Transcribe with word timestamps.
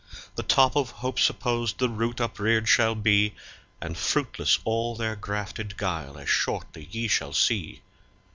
The 0.33 0.41
top 0.41 0.75
of 0.75 0.89
hope 0.89 1.19
supposed 1.19 1.77
the 1.77 1.87
root 1.87 2.19
upreared 2.19 2.67
shall 2.67 2.95
be, 2.95 3.35
And 3.79 3.95
fruitless 3.95 4.57
all 4.63 4.95
their 4.95 5.15
grafted 5.15 5.77
guile, 5.77 6.17
as 6.17 6.27
shortly 6.27 6.87
ye 6.89 7.07
shall 7.07 7.33
see. 7.33 7.83